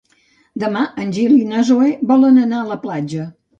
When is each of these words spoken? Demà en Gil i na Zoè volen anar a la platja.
Demà 0.63 0.81
en 1.03 1.11
Gil 1.17 1.35
i 1.41 1.45
na 1.53 1.63
Zoè 1.69 1.91
volen 2.15 2.43
anar 2.47 2.65
a 2.65 2.73
la 2.75 2.81
platja. 2.89 3.31